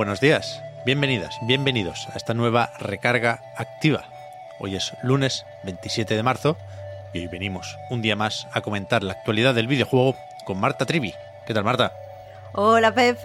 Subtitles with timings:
[0.00, 4.04] Buenos días, bienvenidas, bienvenidos a esta nueva recarga activa.
[4.58, 6.56] Hoy es lunes 27 de marzo
[7.12, 11.12] y hoy venimos un día más a comentar la actualidad del videojuego con Marta Trivi.
[11.46, 11.92] ¿Qué tal, Marta?
[12.54, 13.18] Hola, Pep.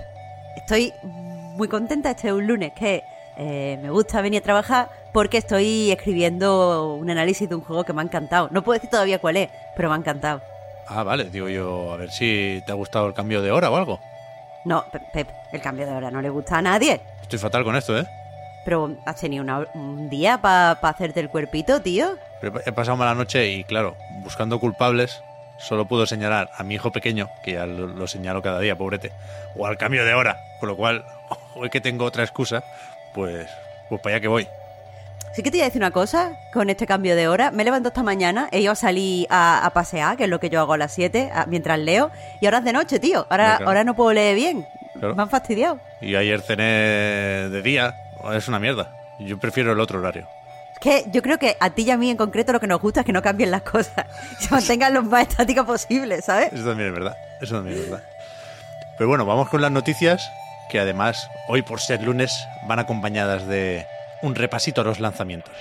[0.58, 2.12] Estoy muy contenta.
[2.12, 3.06] Este es un lunes que
[3.38, 7.94] eh, me gusta venir a trabajar porque estoy escribiendo un análisis de un juego que
[7.94, 8.50] me ha encantado.
[8.52, 10.42] No puedo decir todavía cuál es, pero me ha encantado.
[10.88, 13.78] Ah, vale, digo yo, a ver si te ha gustado el cambio de hora o
[13.78, 14.02] algo.
[14.66, 14.84] No,
[15.14, 17.00] Pep, el cambio de hora no le gusta a nadie.
[17.22, 18.06] Estoy fatal con esto, ¿eh?
[18.66, 19.45] Pero has tenido
[19.76, 22.17] un día para hacerte el cuerpito, tío.
[22.42, 25.22] he pasado mala noche y, claro, buscando culpables,
[25.59, 29.12] solo puedo señalar a mi hijo pequeño, que ya lo, señalo cada día, pobrete,
[29.56, 30.39] o al cambio de hora.
[30.59, 31.06] Con lo cual,
[31.56, 32.64] hoy que tengo otra excusa,
[33.14, 33.48] pues,
[33.88, 34.48] pues para allá que voy.
[35.36, 37.52] Sí que te iba a decir una cosa con este cambio de hora.
[37.52, 40.61] Me levanto esta mañana, he ido a salir a, pasear, que es lo que yo
[40.61, 43.27] hago a las 7 mientras leo, y ahora es de noche, tío.
[43.30, 44.66] Ahora, ahora no puedo leer bien.
[44.95, 45.81] Me han fastidiado.
[46.00, 46.64] Y ayer cené
[47.50, 47.94] de día,
[48.33, 48.95] es una mierda.
[49.19, 50.25] Yo prefiero el otro horario.
[50.72, 52.80] Es que yo creo que a ti y a mí en concreto lo que nos
[52.80, 54.05] gusta es que no cambien las cosas,
[54.39, 56.53] se mantengan lo más estáticas posible, ¿sabes?
[56.53, 58.08] Eso también es verdad, eso también es verdad.
[58.97, 60.31] Pero bueno, vamos con las noticias
[60.70, 63.86] que además hoy por ser lunes van acompañadas de
[64.21, 65.53] un repasito a los lanzamientos.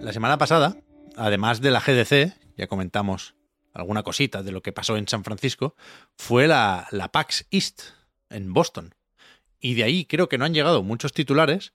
[0.00, 0.76] La semana pasada,
[1.16, 3.34] además de la GDC, ya comentamos
[3.72, 5.74] alguna cosita de lo que pasó en San Francisco,
[6.16, 7.82] fue la, la PAX East
[8.28, 8.94] en Boston.
[9.60, 11.72] Y de ahí creo que no han llegado muchos titulares,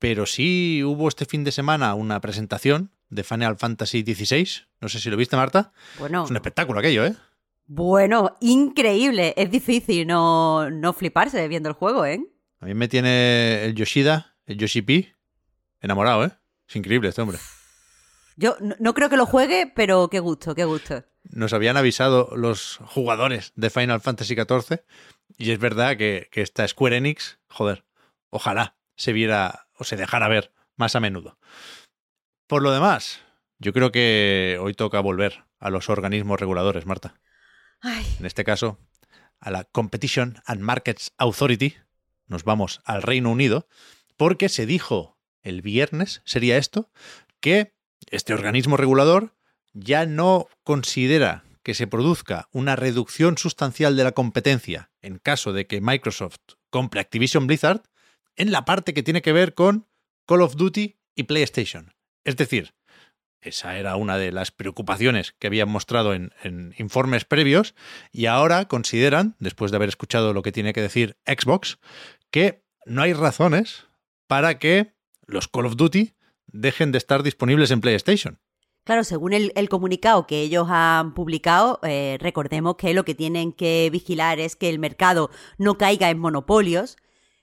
[0.00, 4.66] pero sí hubo este fin de semana una presentación de Final Fantasy XVI.
[4.80, 5.72] No sé si lo viste, Marta.
[5.98, 6.24] Bueno.
[6.24, 7.14] Es un espectáculo aquello, ¿eh?
[7.66, 9.34] Bueno, increíble.
[9.36, 12.18] Es difícil no, no fliparse viendo el juego, ¿eh?
[12.60, 15.14] A mí me tiene el Yoshida, el Yoshi P,
[15.80, 16.30] enamorado, ¿eh?
[16.66, 17.38] Es increíble este hombre.
[18.36, 21.04] Yo no, creo que lo juegue, pero qué gusto, qué gusto.
[21.24, 24.80] Nos habían avisado los jugadores de Final Fantasy XIV
[25.36, 27.84] y es verdad que, que esta Square Enix, joder,
[28.30, 31.38] ojalá se viera o se dejara ver más a menudo.
[32.46, 33.20] Por lo demás,
[33.58, 37.14] yo creo que hoy toca volver a los organismos reguladores, Marta.
[37.82, 38.78] En este caso,
[39.38, 41.76] a la Competition and Markets Authority.
[42.26, 43.66] Nos vamos al Reino Unido
[44.18, 46.90] porque se dijo el viernes, sería esto,
[47.40, 47.72] que
[48.10, 49.34] este organismo regulador
[49.72, 55.66] ya no considera que se produzca una reducción sustancial de la competencia en caso de
[55.66, 56.36] que Microsoft
[56.68, 57.82] compre Activision Blizzard
[58.36, 59.86] en la parte que tiene que ver con
[60.26, 61.94] Call of Duty y PlayStation.
[62.24, 62.74] Es decir,
[63.40, 66.32] esa era una de las preocupaciones que habían mostrado en,
[66.78, 67.74] informes previos
[68.12, 71.78] y ahora consideran, después de haber escuchado lo que tiene que decir Xbox,
[72.30, 73.86] que no hay razones
[74.26, 74.94] para que
[75.26, 76.14] los Call of Duty
[76.46, 78.38] dejen de estar disponibles en PlayStation.
[78.84, 83.88] Claro, según el, comunicado que ellos han publicado, eh, recordemos que lo que tienen que
[83.92, 86.96] vigilar es que el mercado no caiga en monopolios.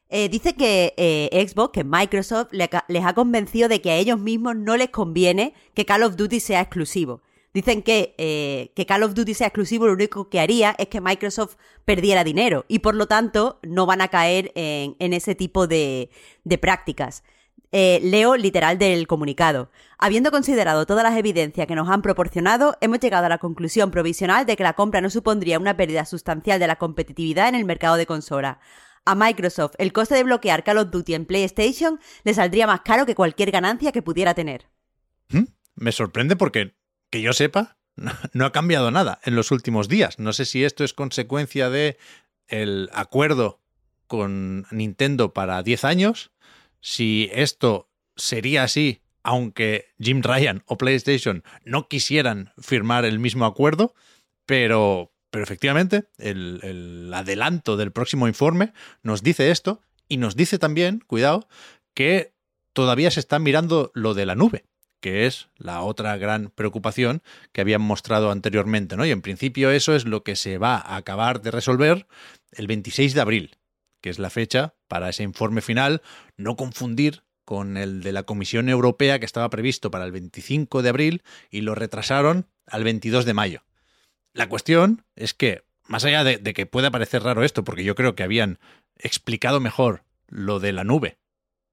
[0.10, 4.56] Eh, dice que eh, Xbox, que Microsoft, les ha convencido de que a ellos mismos
[4.56, 7.22] no les conviene que Call of Duty sea exclusivo.
[7.54, 11.56] Dicen que, que Call of Duty sea exclusivo lo único que haría es que Microsoft
[11.86, 16.10] perdiera dinero y por lo tanto no van a caer en, ese tipo de
[16.62, 17.24] prácticas.
[17.74, 19.70] Eh, leo literal del comunicado.
[19.98, 24.46] Habiendo considerado todas las evidencias que nos han proporcionado, hemos llegado a la conclusión provisional
[24.46, 27.98] de que la compra no supondría una pérdida sustancial de la competitividad en el mercado
[27.98, 28.60] de consola.
[29.08, 33.06] A Microsoft, el coste de bloquear Call of Duty en PlayStation le saldría más caro
[33.06, 34.68] que cualquier ganancia que pudiera tener.
[35.30, 35.46] ¿Mm?
[35.76, 36.76] Me sorprende porque,
[37.10, 37.78] que yo sepa,
[38.34, 40.20] no ha cambiado nada en los últimos días.
[40.20, 41.98] No sé si esto es consecuencia de
[42.48, 43.62] el acuerdo
[44.08, 46.32] con Nintendo para 10 años
[46.82, 53.94] si esto sería así, aunque Jim Ryan o PlayStation no quisieran firmar el mismo acuerdo,
[54.46, 58.74] pero, pero efectivamente el, el adelanto del próximo informe
[59.04, 61.48] nos dice esto y nos dice también, cuidado,
[61.94, 62.34] que
[62.74, 64.66] todavía se está mirando lo de la nube,
[65.00, 69.06] que es la otra gran preocupación que habían mostrado anteriormente, ¿no?
[69.06, 72.08] Y en principio eso es lo que se va a acabar de resolver
[72.52, 73.58] el 26 de abril,
[74.02, 76.02] que es la fecha para ese informe final,
[76.36, 80.90] no confundir con el de la Comisión Europea que estaba previsto para el 25 de
[80.90, 83.67] abril y lo retrasaron al 22 de mayo.
[84.38, 88.14] La cuestión es que, más allá de, que pueda parecer raro esto, porque yo creo
[88.14, 88.60] que habían
[88.96, 91.18] explicado mejor lo de la nube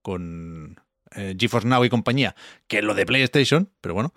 [0.01, 0.81] con
[1.15, 2.35] eh, GeForce Now y compañía
[2.67, 4.15] que lo de PlayStation, pero bueno,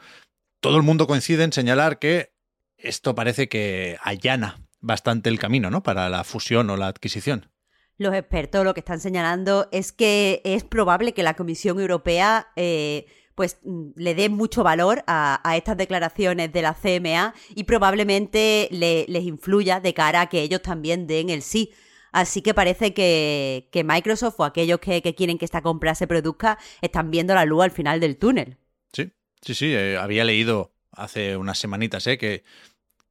[0.62, 2.32] todo el mundo coincide en señalar que
[2.78, 5.84] esto parece que allana bastante el camino, ¿no?
[5.84, 7.52] Para la fusión o la adquisición.
[7.98, 13.08] Los expertos lo que están señalando es que es probable que la Comisión Europea eh,
[13.38, 19.24] pues mm, le dé mucho valor a, estas declaraciones de la CMA y probablemente les
[19.24, 21.72] influya de cara a que ellos también den el sí.
[22.12, 27.12] Así que parece que, Microsoft o aquellos que, quieren que esta compra se produzca están
[27.12, 28.58] viendo la luz al final del túnel.
[28.92, 29.12] Sí,
[29.42, 29.74] sí, sí.
[29.74, 32.44] Eh, había leído hace unas semanitas eh, que,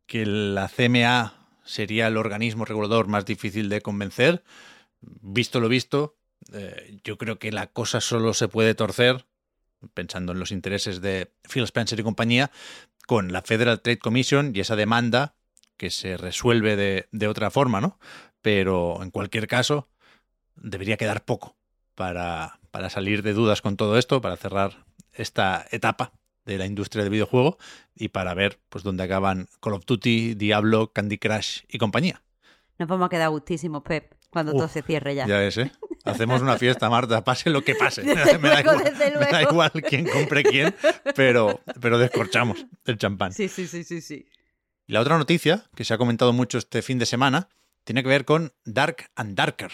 [0.06, 1.34] que la CMA
[1.64, 4.43] sería el organismo regulador más difícil de convencer
[5.00, 6.17] visto lo visto,
[6.52, 9.26] eh, yo creo que la cosa solo se puede torcer,
[9.94, 12.50] pensando en los intereses de Phil Spencer y compañía,
[13.06, 15.34] con la Federal Trade Commission y esa demanda
[15.76, 17.99] que se resuelve de, otra forma, ¿no?
[18.43, 19.88] Pero en cualquier caso,
[20.56, 21.56] debería quedar poco
[21.94, 26.12] para, para salir de dudas con todo esto, para cerrar esta etapa
[26.44, 27.58] de la industria del videojuego
[27.94, 32.22] y para ver pues dónde acaban Call of Duty, Diablo, Candy Crush y compañía.
[32.79, 35.26] Nos vamos a quedar gustísimos, Pep cuando todo se cierre ya.
[35.26, 35.72] Ya es, ¿eh?
[36.06, 38.03] Hacemos una fiesta, Marta, pase lo que pase.
[38.05, 40.75] me, da igual, me, da igual, quién compre quién,
[41.14, 43.32] pero, pero descorchamos el champán.
[43.32, 44.26] Sí, sí, sí, sí, sí.
[44.87, 47.49] La otra noticia, que se ha comentado mucho este fin de semana,
[47.85, 49.73] tiene que ver con Dark and Darker,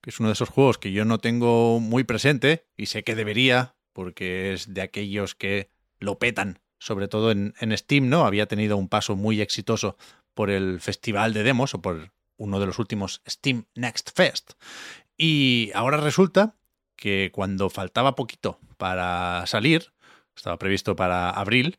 [0.00, 3.14] que es uno de esos juegos que yo no tengo muy presente y sé que
[3.14, 8.24] debería, porque es de aquellos que lo petan, sobre todo en, en Steam, ¿no?
[8.24, 9.96] Había tenido un paso muy exitoso
[10.32, 14.52] por el festival de demos o por uno de los últimos Steam Next Fest.
[15.16, 16.56] Y ahora resulta
[16.96, 19.92] que cuando faltaba poquito para salir,
[20.36, 21.78] estaba previsto para abril,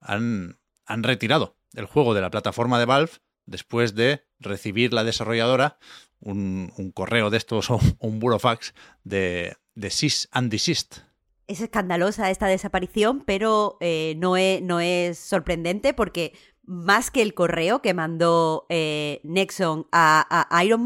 [0.00, 3.12] han, han retirado el juego de la plataforma de Valve
[3.44, 5.78] después de recibir la desarrolladora
[6.20, 8.74] un, correo de estos o un burofax
[9.04, 10.98] de, de Sys and Desist.
[11.46, 16.32] Es escandalosa esta desaparición, pero eh, no, es, no es sorprendente porque
[16.64, 20.84] más que el correo que mandó eh, Nexon a, a Iron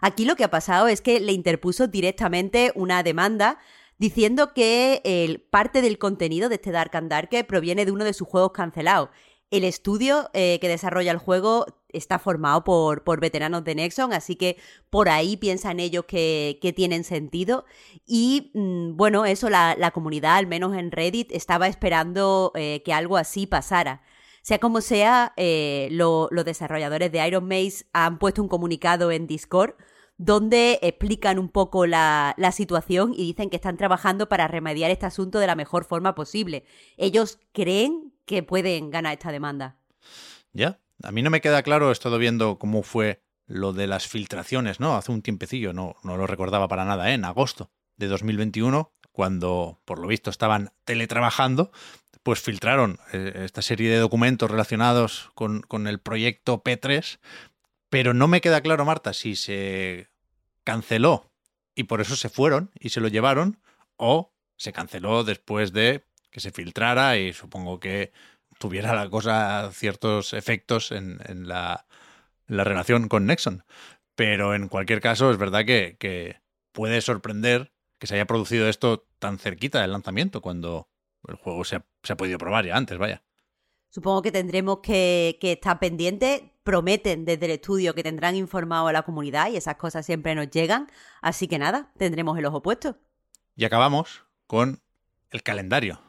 [0.00, 3.58] aquí lo que ha pasado es que le interpuso directamente una demanda
[3.98, 8.14] diciendo que el, parte del contenido de este Dark and Dark proviene de uno de
[8.14, 9.10] sus juegos cancelados.
[9.50, 14.56] El estudio eh, que desarrolla el juego está formado por, veteranos de Nexon, así que
[14.90, 17.64] por ahí piensan ellos que, que tienen sentido.
[18.06, 22.92] Y mm, bueno, eso la, la, comunidad, al menos en Reddit, estaba esperando eh, que
[22.92, 24.02] algo así pasara.
[24.42, 29.74] Sea como sea, eh, los desarrolladores de Iron Maze han puesto un comunicado en Discord
[30.20, 35.38] donde explican un poco la, situación y dicen que están trabajando para remediar este asunto
[35.38, 36.64] de la mejor forma posible.
[36.98, 39.78] Ellos creen que pueden ganar esta demanda.
[40.52, 44.08] Ya, a mí no me queda claro, he estado viendo cómo fue lo de las
[44.08, 44.94] filtraciones, ¿no?
[44.94, 47.14] Hace un tiempecillo, no, no lo recordaba para nada, ¿eh?
[47.14, 51.72] en agosto de 2021, cuando por lo visto estaban teletrabajando,
[52.22, 57.18] pues filtraron eh, esta serie de documentos relacionados con, con, el proyecto P3,
[57.90, 60.08] pero no me queda claro, Marta, si se
[60.64, 61.30] canceló
[61.74, 63.60] y por eso se fueron y se lo llevaron,
[63.96, 68.12] o se canceló después de que se filtrara y supongo que
[68.58, 71.18] tuviera la cosa ciertos efectos en,
[71.48, 71.86] la,
[72.46, 73.64] la, relación con Nexon.
[74.14, 76.40] Pero en cualquier caso, es verdad que, que
[76.72, 80.88] puede sorprender que se haya producido esto tan cerquita del lanzamiento, cuando
[81.28, 83.22] el juego se ha, podido probar ya antes, vaya.
[83.90, 86.42] Supongo que tendremos que, estar pendientes.
[86.70, 90.50] Prometen desde el estudio que tendrán informado a la comunidad y esas cosas siempre nos
[90.50, 90.86] llegan.
[91.20, 92.96] Así que nada, tendremos el ojo puesto.
[93.56, 94.80] Y acabamos con
[95.30, 96.00] el calendario,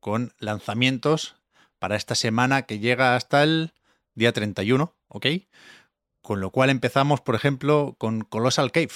[0.00, 1.36] con lanzamientos
[1.78, 3.72] para esta semana que llega hasta el
[4.14, 5.26] día 31, ¿ok?
[6.20, 8.92] Con lo cual empezamos, por ejemplo, con Colossal Cave,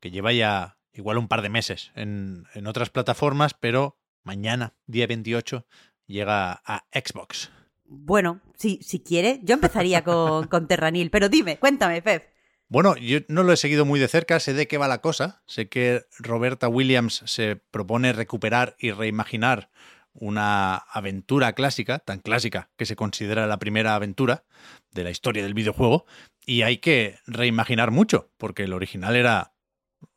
[0.00, 5.06] que lleva ya igual un par de meses en, en otras plataformas, pero mañana, día
[5.06, 5.64] 28,
[6.06, 7.50] llega a Xbox.
[7.88, 12.24] Bueno, si, si quiere, yo empezaría con, con Terranil, pero dime, cuéntame, Pep.
[12.68, 15.42] Bueno, yo no lo he seguido muy de cerca, sé de qué va la cosa.
[15.46, 19.70] Sé que Roberta Williams se propone recuperar y reimaginar
[20.12, 24.44] una aventura clásica, tan clásica que se considera la primera aventura
[24.92, 26.06] de la historia del videojuego,
[26.44, 29.54] y hay que reimaginar mucho, porque el original era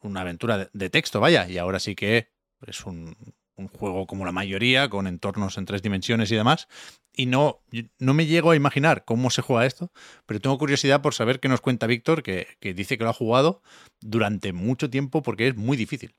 [0.02, 2.32] una aventura de texto, vaya, y ahora sí que
[2.66, 3.16] es un,
[3.60, 6.68] un juego como la mayoría, con entornos en tres dimensiones y demás.
[7.14, 7.60] Y no,
[8.00, 9.92] no me llego a imaginar cómo se juega esto,
[10.26, 13.14] pero tengo curiosidad por saber qué nos cuenta Víctor, que, que dice que lo ha
[13.14, 13.62] jugado
[14.00, 16.16] durante mucho tiempo porque es muy difícil.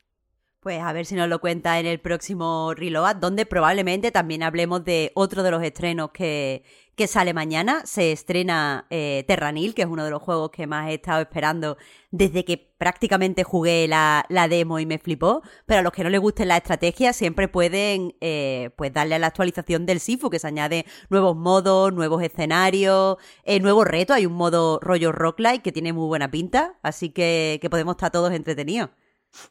[0.60, 4.84] Pues a ver si nos lo cuenta en el próximo Reload, donde probablemente también hablemos
[4.84, 6.64] de otro de los estrenos que,
[6.96, 7.80] que sale mañana.
[7.86, 11.78] Se estrena eh, Terranil, que es uno de los juegos que más he estado esperando
[12.10, 15.40] desde que prácticamente jugué la, demo y me flipó.
[15.64, 19.18] Pero a los que no les guste la estrategia, siempre pueden eh, pues darle a
[19.18, 24.14] la actualización del Sifu, que se añade nuevos modos, nuevos escenarios, eh, nuevos retos.
[24.14, 28.10] Hay un modo rollo roguelike que tiene muy buena pinta, así que, que podemos estar
[28.10, 28.90] todos entretenidos.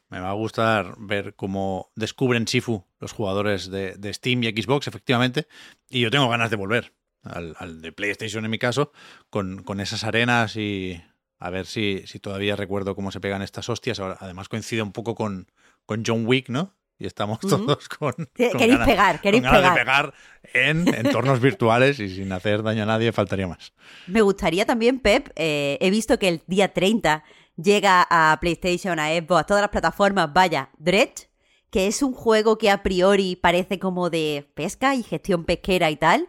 [0.08, 5.46] Me va a gustar ver cómo descubren Shifu los jugadores de, Steam y Xbox, efectivamente.
[5.88, 8.92] Y yo tengo ganas de volver al, de PlayStation en mi caso,
[9.30, 11.02] con, esas arenas y
[11.38, 14.00] a ver si, si, todavía recuerdo cómo se pegan estas hostias.
[14.00, 15.50] además coincide un poco con,
[15.86, 16.74] con John Wick, ¿no?
[17.00, 18.12] Y estamos todos con.
[18.34, 19.72] queréis pegar, queréis pegar.
[19.72, 20.14] de pegar
[20.52, 23.72] en entornos virtuales y sin hacer daño a nadie, faltaría más.
[24.06, 27.24] Me gustaría también, Pep, eh, he visto que el día 30
[27.62, 31.28] llega a PlayStation, a Xbox, a todas las plataformas, vaya, Dredge,
[31.70, 35.96] que es un juego que a priori parece como de pesca y gestión pesquera y
[35.96, 36.28] tal,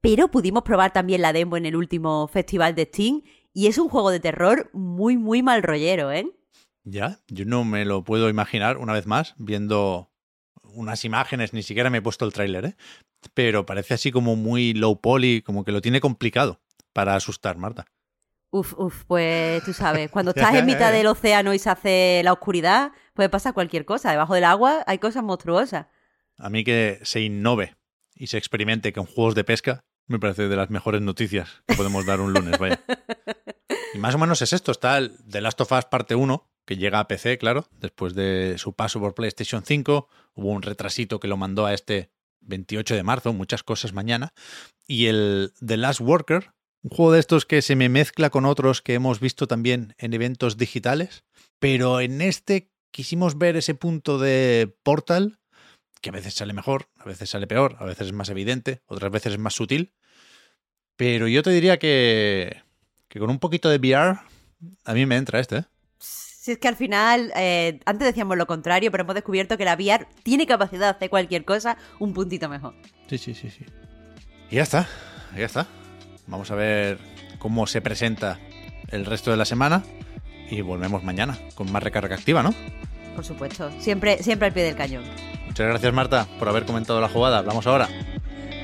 [0.00, 3.22] pero pudimos probar también la demo en el último festival de Steam
[3.52, 6.30] y es un juego de terror muy, muy mal rollero, ¿eh?
[6.84, 10.10] Ya, yo no me lo puedo imaginar una vez más viendo
[10.62, 12.76] unas imágenes, ni siquiera me he puesto el tráiler, ¿eh?
[13.34, 16.60] Pero parece así como muy low poly, como que lo tiene complicado
[16.92, 17.86] para asustar, Marta.
[18.50, 22.32] Uf, uf, pues tú sabes, cuando estás en mitad del océano y se hace la
[22.32, 24.10] oscuridad, puede pasar cualquier cosa.
[24.10, 25.86] Debajo del agua hay cosas monstruosas.
[26.36, 27.76] A mí que se innove
[28.14, 32.04] y se experimente con juegos de pesca me parece de las mejores noticias que podemos
[32.04, 32.82] dar un lunes, vaya.
[33.94, 36.76] Y más o menos es esto, está el The Last of Us parte 1, que
[36.76, 41.26] llega a PC, claro, después de su paso por PlayStation 5, hubo un retrasito que
[41.26, 44.32] lo mandó a este 28 de marzo, muchas cosas mañana,
[44.86, 48.82] y el The Last Worker, un juego de estos que se me mezcla con otros
[48.82, 51.24] que hemos visto también en eventos digitales,
[51.58, 55.38] pero en este quisimos ver ese punto de Portal,
[56.00, 59.12] que a veces sale mejor, a veces sale peor, a veces es más evidente, otras
[59.12, 59.92] veces es más sutil.
[60.96, 62.62] Pero yo te diría que,
[63.08, 64.20] que con un poquito de VR,
[64.84, 65.58] a mí me entra este.
[65.58, 65.64] ¿eh?
[65.98, 69.74] Si es que al final, eh, antes decíamos lo contrario, pero hemos descubierto que la
[69.74, 72.74] VR tiene capacidad de hacer cualquier cosa un puntito mejor.
[73.08, 73.64] Sí, sí, sí, sí.
[74.50, 74.88] Y ya está,
[75.36, 75.79] ya está.
[76.30, 76.98] Vamos a ver
[77.38, 78.38] cómo se presenta
[78.88, 79.82] el resto de la semana
[80.50, 82.54] y volvemos mañana con más recarga activa, ¿no?
[83.14, 85.04] Por supuesto, siempre, siempre al pie del cañón.
[85.46, 87.38] Muchas gracias Marta por haber comentado la jugada.
[87.38, 87.88] Hablamos ahora.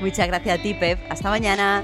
[0.01, 0.99] Muchas gracias a ti, Pep.
[1.09, 1.83] Hasta mañana.